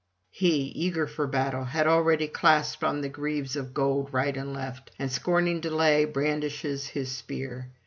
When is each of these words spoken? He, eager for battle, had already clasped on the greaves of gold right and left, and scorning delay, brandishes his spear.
He, 0.31 0.63
eager 0.69 1.05
for 1.05 1.27
battle, 1.27 1.63
had 1.63 1.85
already 1.85 2.27
clasped 2.27 2.83
on 2.83 3.01
the 3.01 3.07
greaves 3.07 3.55
of 3.55 3.71
gold 3.75 4.11
right 4.11 4.35
and 4.35 4.51
left, 4.51 4.89
and 4.97 5.11
scorning 5.11 5.59
delay, 5.61 6.05
brandishes 6.05 6.87
his 6.87 7.11
spear. 7.11 7.67